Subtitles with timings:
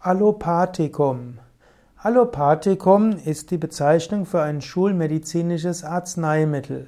[0.00, 1.40] Allopathikum.
[2.00, 6.86] Allopathikum ist die Bezeichnung für ein schulmedizinisches Arzneimittel.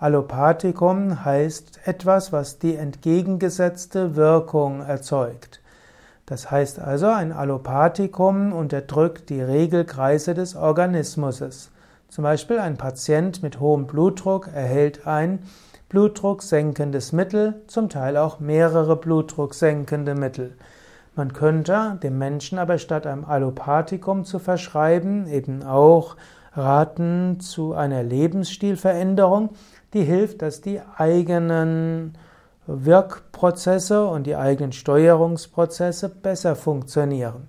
[0.00, 5.60] Allopathikum heißt etwas, was die entgegengesetzte Wirkung erzeugt.
[6.26, 11.70] Das heißt also, ein Allopathikum unterdrückt die Regelkreise des Organismus.
[12.08, 15.38] Zum Beispiel ein Patient mit hohem Blutdruck erhält ein
[15.90, 20.56] blutdrucksenkendes Mittel, zum Teil auch mehrere blutdrucksenkende Mittel.
[21.14, 26.16] Man könnte dem Menschen aber statt einem Allopathikum zu verschreiben eben auch
[26.54, 29.50] raten zu einer Lebensstilveränderung,
[29.92, 32.16] die hilft, dass die eigenen
[32.66, 37.48] Wirkprozesse und die eigenen Steuerungsprozesse besser funktionieren.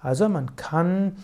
[0.00, 1.16] Also man kann,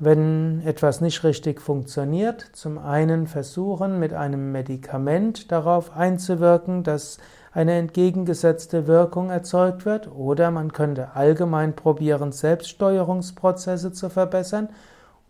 [0.00, 7.18] wenn etwas nicht richtig funktioniert, zum einen versuchen, mit einem Medikament darauf einzuwirken, dass
[7.52, 14.70] eine entgegengesetzte Wirkung erzeugt wird, oder man könnte allgemein probieren, Selbststeuerungsprozesse zu verbessern,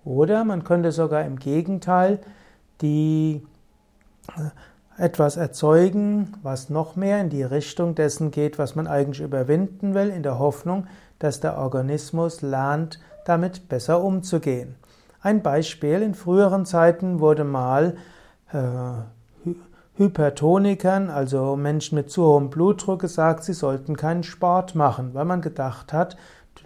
[0.05, 2.21] oder man könnte sogar im Gegenteil
[2.81, 3.43] die
[4.37, 4.51] äh,
[5.01, 10.11] etwas erzeugen, was noch mehr in die Richtung dessen geht, was man eigentlich überwinden will,
[10.11, 10.87] in der Hoffnung,
[11.19, 14.77] dass der Organismus lernt, damit besser umzugehen.
[15.23, 17.97] Ein Beispiel, in früheren Zeiten wurde mal
[18.53, 19.49] äh,
[19.97, 25.41] Hypertonikern, also Menschen mit zu hohem Blutdruck, gesagt, sie sollten keinen Sport machen, weil man
[25.41, 26.17] gedacht hat,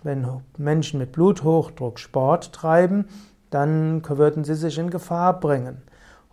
[0.03, 0.27] wenn
[0.59, 3.07] Menschen mit Bluthochdruck Sport treiben,
[3.51, 5.83] dann würden sie sich in Gefahr bringen.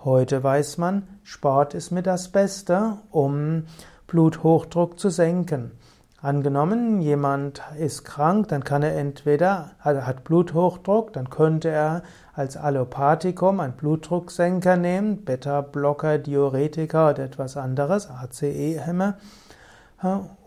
[0.04, 3.66] Heute weiß man, Sport ist mit das Beste, um
[4.08, 5.74] Bluthochdruck zu senken.
[6.20, 12.02] Angenommen, jemand ist krank, dann kann er entweder, hat Bluthochdruck, dann könnte er
[12.34, 19.18] als Allopathikum einen Blutdrucksenker nehmen, Beta-Blocker, Diuretika oder etwas anderes, ACE-Hämmer,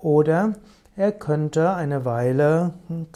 [0.02, 0.54] oder
[0.96, 2.72] er könnte eine Weile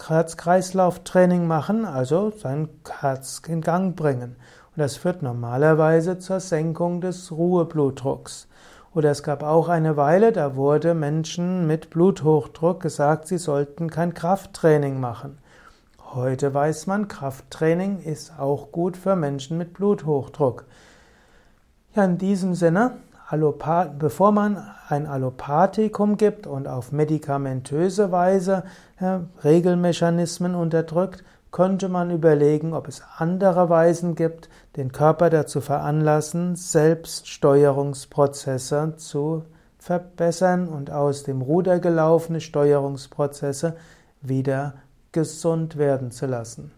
[0.06, 2.68] Herz-Kreislauf-Training machen, also sein
[3.00, 4.36] Herz in Gang bringen.
[4.78, 8.46] Das führt normalerweise zur Senkung des Ruheblutdrucks.
[8.94, 14.14] Oder es gab auch eine Weile, da wurde Menschen mit Bluthochdruck gesagt, sie sollten kein
[14.14, 15.38] Krafttraining machen.
[16.14, 20.64] Heute weiß man, Krafttraining ist auch gut für Menschen mit Bluthochdruck.
[21.96, 22.98] Ja, in diesem Sinne,
[23.98, 28.62] bevor man ein Allopathikum gibt und auf medikamentöse Weise
[29.00, 36.54] ja, Regelmechanismen unterdrückt, könnte man überlegen, ob es andere Weisen gibt, den Körper dazu veranlassen,
[36.56, 39.44] Selbststeuerungsprozesse zu
[39.78, 43.76] verbessern und aus dem Ruder gelaufene Steuerungsprozesse
[44.20, 44.74] wieder
[45.12, 46.72] gesund werden zu lassen.